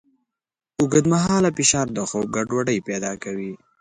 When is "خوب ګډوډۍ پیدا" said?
2.09-3.11